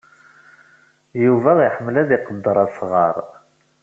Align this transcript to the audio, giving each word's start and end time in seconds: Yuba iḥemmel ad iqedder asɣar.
Yuba 1.23 1.51
iḥemmel 1.67 1.95
ad 2.01 2.09
iqedder 2.17 2.57
asɣar. 2.65 3.15